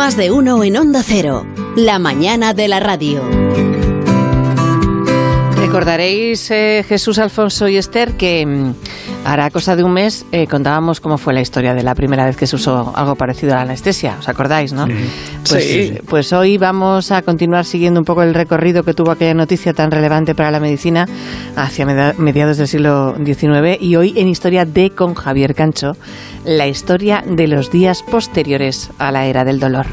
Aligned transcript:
Más 0.00 0.16
de 0.16 0.30
uno 0.30 0.64
en 0.64 0.78
Onda 0.78 1.02
Cero. 1.04 1.46
La 1.76 1.98
mañana 1.98 2.54
de 2.54 2.68
la 2.68 2.80
radio. 2.80 3.22
Recordaréis, 5.56 6.50
eh, 6.50 6.86
Jesús, 6.88 7.18
Alfonso 7.18 7.68
y 7.68 7.76
Esther, 7.76 8.16
que 8.16 8.46
mm, 8.46 8.74
hará 9.24 9.50
cosa 9.50 9.76
de 9.76 9.84
un 9.84 9.92
mes 9.92 10.24
eh, 10.32 10.46
contábamos 10.46 11.00
cómo 11.00 11.18
fue 11.18 11.32
la 11.34 11.40
historia 11.40 11.74
de 11.74 11.82
la 11.82 11.94
primera 11.94 12.24
vez 12.26 12.36
que 12.36 12.46
se 12.46 12.56
usó 12.56 12.92
algo 12.96 13.16
parecido 13.16 13.52
a 13.52 13.56
la 13.56 13.62
anestesia. 13.62 14.16
¿Os 14.18 14.28
acordáis, 14.28 14.72
no? 14.72 14.86
Pues, 15.48 15.64
Sí. 15.64 15.98
pues 16.08 16.32
hoy 16.32 16.58
vamos 16.58 17.10
a 17.12 17.22
continuar 17.22 17.64
siguiendo 17.64 18.00
un 18.00 18.04
poco 18.04 18.22
el 18.22 18.34
recorrido 18.34 18.82
que 18.82 18.94
tuvo 18.94 19.10
aquella 19.10 19.34
noticia 19.34 19.72
tan 19.72 19.90
relevante 19.90 20.34
para 20.34 20.50
la 20.50 20.60
medicina 20.60 21.06
hacia 21.56 21.86
mediados 22.16 22.56
del 22.56 22.68
siglo 22.68 23.14
XIX 23.24 23.80
y 23.80 23.96
hoy 23.96 24.14
en 24.16 24.28
Historia 24.28 24.64
de 24.64 24.90
con 24.90 25.14
Javier 25.14 25.54
Cancho, 25.54 25.96
la 26.44 26.66
historia 26.66 27.22
de 27.26 27.46
los 27.46 27.70
días 27.70 28.02
posteriores 28.02 28.90
a 28.98 29.12
la 29.12 29.26
era 29.26 29.44
del 29.44 29.60
dolor. 29.60 29.86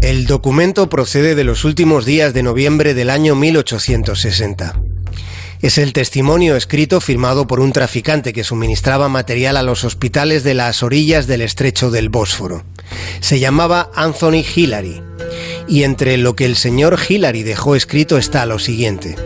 El 0.00 0.26
documento 0.26 0.88
procede 0.88 1.34
de 1.34 1.44
los 1.44 1.64
últimos 1.64 2.04
días 2.04 2.32
de 2.32 2.42
noviembre 2.42 2.94
del 2.94 3.10
año 3.10 3.34
1860. 3.34 4.85
Es 5.62 5.78
el 5.78 5.92
testimonio 5.92 6.54
escrito 6.54 7.00
firmado 7.00 7.46
por 7.46 7.60
un 7.60 7.72
traficante 7.72 8.32
que 8.32 8.44
suministraba 8.44 9.08
material 9.08 9.56
a 9.56 9.62
los 9.62 9.84
hospitales 9.84 10.44
de 10.44 10.54
las 10.54 10.82
orillas 10.82 11.26
del 11.26 11.40
estrecho 11.40 11.90
del 11.90 12.10
Bósforo. 12.10 12.64
Se 13.20 13.40
llamaba 13.40 13.90
Anthony 13.94 14.44
Hillary. 14.54 15.02
Y 15.66 15.82
entre 15.84 16.18
lo 16.18 16.36
que 16.36 16.44
el 16.44 16.56
señor 16.56 16.98
Hillary 17.08 17.42
dejó 17.42 17.74
escrito 17.74 18.18
está 18.18 18.44
lo 18.46 18.58
siguiente. 18.58 19.16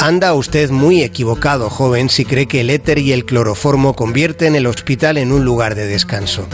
Anda 0.00 0.34
usted 0.34 0.70
muy 0.70 1.02
equivocado, 1.02 1.70
joven, 1.70 2.10
si 2.10 2.24
cree 2.24 2.46
que 2.46 2.60
el 2.60 2.70
éter 2.70 2.98
y 2.98 3.12
el 3.12 3.24
cloroformo 3.24 3.94
convierten 3.94 4.54
el 4.54 4.66
hospital 4.66 5.16
en 5.16 5.32
un 5.32 5.44
lugar 5.44 5.74
de 5.74 5.86
descanso. 5.86 6.46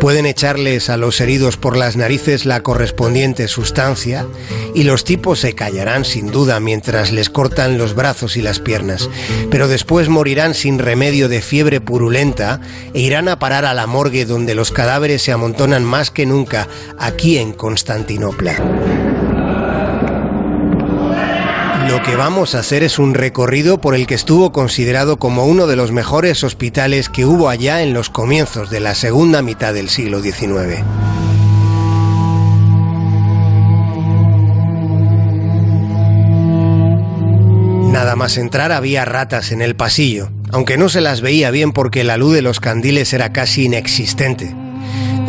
Pueden 0.00 0.24
echarles 0.24 0.88
a 0.88 0.96
los 0.96 1.20
heridos 1.20 1.58
por 1.58 1.76
las 1.76 1.94
narices 1.94 2.46
la 2.46 2.62
correspondiente 2.62 3.48
sustancia 3.48 4.26
y 4.74 4.84
los 4.84 5.04
tipos 5.04 5.40
se 5.40 5.54
callarán 5.54 6.06
sin 6.06 6.30
duda 6.30 6.58
mientras 6.58 7.12
les 7.12 7.28
cortan 7.28 7.76
los 7.76 7.94
brazos 7.94 8.38
y 8.38 8.42
las 8.42 8.60
piernas, 8.60 9.10
pero 9.50 9.68
después 9.68 10.08
morirán 10.08 10.54
sin 10.54 10.78
remedio 10.78 11.28
de 11.28 11.42
fiebre 11.42 11.82
purulenta 11.82 12.62
e 12.94 13.00
irán 13.00 13.28
a 13.28 13.38
parar 13.38 13.66
a 13.66 13.74
la 13.74 13.86
morgue 13.86 14.24
donde 14.24 14.54
los 14.54 14.70
cadáveres 14.70 15.20
se 15.20 15.32
amontonan 15.32 15.84
más 15.84 16.10
que 16.10 16.24
nunca 16.24 16.66
aquí 16.98 17.36
en 17.36 17.52
Constantinopla. 17.52 19.29
Lo 21.90 22.00
que 22.02 22.14
vamos 22.14 22.54
a 22.54 22.60
hacer 22.60 22.84
es 22.84 23.00
un 23.00 23.14
recorrido 23.14 23.80
por 23.80 23.96
el 23.96 24.06
que 24.06 24.14
estuvo 24.14 24.52
considerado 24.52 25.18
como 25.18 25.46
uno 25.46 25.66
de 25.66 25.74
los 25.74 25.90
mejores 25.90 26.44
hospitales 26.44 27.08
que 27.08 27.26
hubo 27.26 27.48
allá 27.48 27.82
en 27.82 27.94
los 27.94 28.10
comienzos 28.10 28.70
de 28.70 28.78
la 28.78 28.94
segunda 28.94 29.42
mitad 29.42 29.74
del 29.74 29.88
siglo 29.88 30.22
XIX. 30.22 30.84
Nada 37.90 38.14
más 38.14 38.36
entrar 38.36 38.70
había 38.70 39.04
ratas 39.04 39.50
en 39.50 39.60
el 39.60 39.74
pasillo, 39.74 40.30
aunque 40.52 40.78
no 40.78 40.88
se 40.88 41.00
las 41.00 41.20
veía 41.22 41.50
bien 41.50 41.72
porque 41.72 42.04
la 42.04 42.16
luz 42.16 42.34
de 42.34 42.42
los 42.42 42.60
candiles 42.60 43.12
era 43.12 43.32
casi 43.32 43.64
inexistente. 43.64 44.54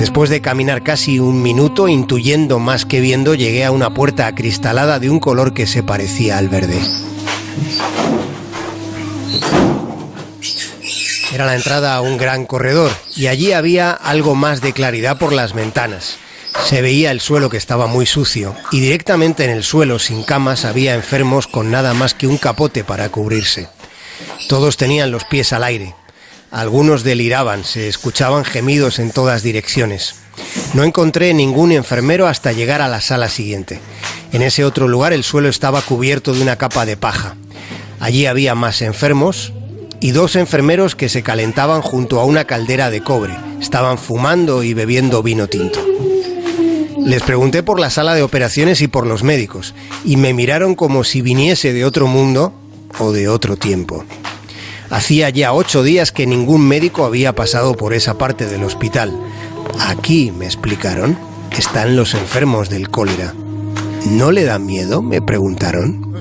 Después 0.02 0.32
de 0.32 0.42
caminar 0.42 0.82
casi 0.82 1.20
un 1.20 1.44
minuto, 1.44 1.88
intuyendo 1.88 2.58
más 2.58 2.88
que 2.88 3.02
viendo, 3.02 3.36
llegué 3.36 3.66
a 3.66 3.70
una 3.70 3.94
puerta 3.94 4.26
acristalada 4.26 4.98
de 4.98 5.12
un 5.12 5.20
color 5.20 5.54
que 5.54 5.68
se 5.68 5.84
parecía 5.84 6.40
al 6.40 6.50
verde. 6.50 6.82
Era 11.32 11.46
la 11.46 11.54
entrada 11.54 11.94
a 11.94 12.02
un 12.02 12.18
gran 12.18 12.48
corredor 12.48 12.90
y 13.16 13.28
allí 13.28 13.52
había 13.52 13.92
algo 13.92 14.34
más 14.34 14.62
de 14.62 14.74
claridad 14.74 15.20
por 15.20 15.34
las 15.34 15.54
ventanas. 15.54 16.18
Se 16.66 16.82
veía 16.82 17.12
el 17.12 17.22
suelo 17.22 17.52
que 17.52 17.58
estaba 17.58 17.86
muy 17.86 18.08
sucio 18.08 18.56
y 18.72 18.80
directamente 18.80 19.46
en 19.46 19.52
el 19.52 19.64
suelo 19.64 20.00
sin 20.00 20.24
camas 20.24 20.66
había 20.66 20.96
enfermos 20.96 21.46
con 21.46 21.70
nada 21.70 21.94
más 21.94 22.16
que 22.16 22.26
un 22.26 22.40
capote 22.40 22.84
para 22.84 23.10
cubrirse. 23.10 23.68
Todos 24.50 24.78
tenían 24.78 25.12
los 25.12 25.26
pies 25.26 25.54
al 25.54 25.64
aire. 25.64 25.94
Algunos 26.52 27.04
deliraban, 27.04 27.64
se 27.64 27.88
escuchaban 27.88 28.44
gemidos 28.44 29.00
en 29.00 29.12
todas 29.12 29.42
direcciones. 29.42 30.16
No 30.74 30.84
encontré 30.84 31.34
ningún 31.34 31.72
enfermero 31.72 32.28
hasta 32.28 32.52
llegar 32.52 32.82
a 32.82 32.90
la 32.90 33.00
sala 33.00 33.30
siguiente. 33.30 33.80
En 34.34 34.42
ese 34.42 34.66
otro 34.66 34.90
lugar 34.90 35.14
el 35.14 35.24
suelo 35.24 35.48
estaba 35.48 35.82
cubierto 35.82 36.34
de 36.34 36.42
una 36.42 36.58
capa 36.58 36.86
de 36.86 36.98
paja. 36.98 37.36
Allí 38.02 38.26
había 38.26 38.54
más 38.54 38.82
enfermos 38.82 39.54
y 40.02 40.12
dos 40.12 40.36
enfermeros 40.36 40.96
que 40.96 41.08
se 41.08 41.24
calentaban 41.24 41.82
junto 41.82 42.20
a 42.20 42.26
una 42.26 42.44
caldera 42.44 42.90
de 42.90 43.02
cobre. 43.02 43.34
Estaban 43.62 43.98
fumando 43.98 44.62
y 44.62 44.74
bebiendo 44.74 45.24
vino 45.24 45.48
tinto. 45.48 45.80
Les 47.06 47.24
pregunté 47.24 47.64
por 47.64 47.80
la 47.80 47.90
sala 47.90 48.14
de 48.14 48.24
operaciones 48.24 48.82
y 48.82 48.88
por 48.88 49.08
los 49.08 49.24
médicos, 49.24 49.74
y 50.04 50.18
me 50.18 50.34
miraron 50.34 50.76
como 50.76 51.04
si 51.04 51.22
viniese 51.22 51.72
de 51.74 51.86
otro 51.86 52.08
mundo 52.08 52.54
o 53.00 53.12
de 53.12 53.30
otro 53.30 53.56
tiempo. 53.56 54.06
Hacía 54.92 55.30
ya 55.30 55.54
ocho 55.54 55.84
días 55.84 56.12
que 56.12 56.28
ningún 56.28 56.68
médico 56.68 57.06
había 57.06 57.34
pasado 57.34 57.76
por 57.76 57.94
esa 57.94 58.18
parte 58.18 58.46
del 58.46 58.66
hospital. 58.66 59.18
Aquí, 59.80 60.34
me 60.38 60.46
explicaron, 60.46 61.18
están 61.58 61.96
los 61.96 62.14
enfermos 62.14 62.70
del 62.70 62.90
cólera. 62.90 63.34
¿No 64.06 64.34
le 64.34 64.44
da 64.44 64.60
miedo? 64.60 65.02
me 65.02 65.22
preguntaron. 65.22 66.12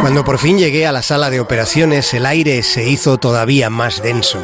Cuando 0.00 0.24
por 0.24 0.38
fin 0.38 0.56
llegué 0.58 0.86
a 0.86 0.92
la 0.92 1.02
sala 1.02 1.28
de 1.28 1.40
operaciones, 1.40 2.14
el 2.14 2.24
aire 2.24 2.62
se 2.62 2.88
hizo 2.88 3.18
todavía 3.18 3.68
más 3.68 4.02
denso. 4.02 4.38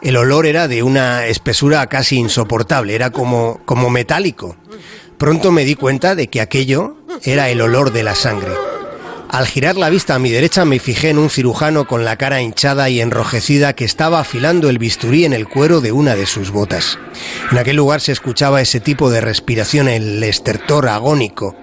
El 0.00 0.16
olor 0.16 0.46
era 0.46 0.66
de 0.66 0.82
una 0.82 1.26
espesura 1.26 1.86
casi 1.88 2.16
insoportable, 2.16 2.94
era 2.94 3.10
como, 3.10 3.60
como 3.66 3.90
metálico. 3.90 4.56
Pronto 5.18 5.52
me 5.52 5.64
di 5.64 5.74
cuenta 5.74 6.14
de 6.14 6.28
que 6.28 6.40
aquello 6.40 6.96
era 7.24 7.48
el 7.48 7.60
olor 7.60 7.92
de 7.92 8.02
la 8.02 8.14
sangre. 8.14 8.52
Al 9.30 9.46
girar 9.46 9.76
la 9.76 9.90
vista 9.90 10.14
a 10.14 10.18
mi 10.18 10.30
derecha 10.30 10.64
me 10.64 10.78
fijé 10.78 11.08
en 11.08 11.18
un 11.18 11.28
cirujano 11.28 11.86
con 11.86 12.04
la 12.04 12.16
cara 12.16 12.40
hinchada 12.40 12.88
y 12.88 13.00
enrojecida 13.00 13.72
que 13.72 13.84
estaba 13.84 14.20
afilando 14.20 14.68
el 14.68 14.78
bisturí 14.78 15.24
en 15.24 15.32
el 15.32 15.48
cuero 15.48 15.80
de 15.80 15.90
una 15.90 16.14
de 16.14 16.26
sus 16.26 16.50
botas. 16.50 16.98
En 17.50 17.58
aquel 17.58 17.76
lugar 17.76 18.00
se 18.00 18.12
escuchaba 18.12 18.60
ese 18.60 18.78
tipo 18.78 19.10
de 19.10 19.20
respiración, 19.20 19.88
el 19.88 20.22
estertor 20.22 20.88
agónico. 20.88 21.56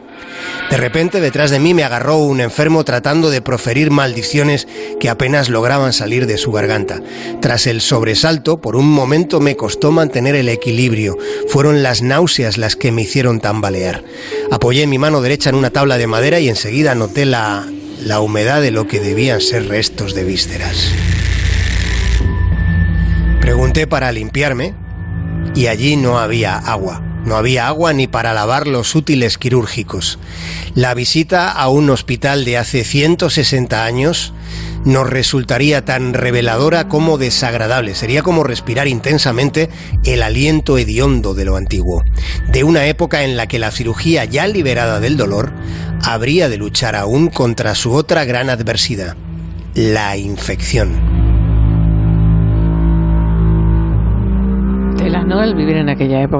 De 0.71 0.77
repente 0.77 1.19
detrás 1.19 1.51
de 1.51 1.59
mí 1.59 1.73
me 1.73 1.83
agarró 1.83 2.15
un 2.15 2.39
enfermo 2.39 2.85
tratando 2.85 3.29
de 3.29 3.41
proferir 3.41 3.91
maldiciones 3.91 4.69
que 5.01 5.09
apenas 5.09 5.49
lograban 5.49 5.91
salir 5.91 6.27
de 6.27 6.37
su 6.37 6.53
garganta. 6.53 7.01
Tras 7.41 7.67
el 7.67 7.81
sobresalto, 7.81 8.61
por 8.61 8.77
un 8.77 8.89
momento 8.89 9.41
me 9.41 9.57
costó 9.57 9.91
mantener 9.91 10.33
el 10.33 10.47
equilibrio. 10.47 11.17
Fueron 11.49 11.83
las 11.83 12.01
náuseas 12.01 12.57
las 12.57 12.77
que 12.77 12.93
me 12.93 13.01
hicieron 13.01 13.41
tambalear. 13.41 14.05
Apoyé 14.49 14.87
mi 14.87 14.97
mano 14.97 15.19
derecha 15.19 15.49
en 15.49 15.55
una 15.55 15.71
tabla 15.71 15.97
de 15.97 16.07
madera 16.07 16.39
y 16.39 16.47
enseguida 16.47 16.95
noté 16.95 17.25
la, 17.25 17.67
la 17.99 18.21
humedad 18.21 18.61
de 18.61 18.71
lo 18.71 18.87
que 18.87 19.01
debían 19.01 19.41
ser 19.41 19.67
restos 19.67 20.15
de 20.15 20.23
vísceras. 20.23 20.93
Pregunté 23.41 23.87
para 23.87 24.13
limpiarme 24.13 24.73
y 25.53 25.67
allí 25.67 25.97
no 25.97 26.17
había 26.17 26.55
agua. 26.55 27.10
No 27.25 27.35
había 27.35 27.67
agua 27.67 27.93
ni 27.93 28.07
para 28.07 28.33
lavar 28.33 28.67
los 28.67 28.95
útiles 28.95 29.37
quirúrgicos. 29.37 30.19
La 30.73 30.93
visita 30.93 31.51
a 31.51 31.67
un 31.69 31.89
hospital 31.89 32.45
de 32.45 32.57
hace 32.57 32.83
160 32.83 33.85
años 33.85 34.33
nos 34.85 35.09
resultaría 35.09 35.85
tan 35.85 36.13
reveladora 36.13 36.87
como 36.87 37.17
desagradable. 37.17 37.93
Sería 37.95 38.23
como 38.23 38.43
respirar 38.43 38.87
intensamente 38.87 39.69
el 40.03 40.23
aliento 40.23 40.77
hediondo 40.77 41.33
de 41.33 41.45
lo 41.45 41.55
antiguo, 41.55 42.03
de 42.51 42.63
una 42.63 42.85
época 42.85 43.23
en 43.23 43.37
la 43.37 43.47
que 43.47 43.59
la 43.59 43.71
cirugía 43.71 44.25
ya 44.25 44.47
liberada 44.47 44.99
del 44.99 45.17
dolor 45.17 45.51
habría 46.03 46.49
de 46.49 46.57
luchar 46.57 46.95
aún 46.95 47.27
contra 47.27 47.75
su 47.75 47.93
otra 47.93 48.25
gran 48.25 48.49
adversidad, 48.49 49.15
la 49.75 50.17
infección. 50.17 51.21
Tela, 54.97 55.23
¿no? 55.23 55.43
El 55.43 55.55
vivir 55.55 55.77
en 55.77 55.89
aquella 55.89 56.21
época. 56.23 56.29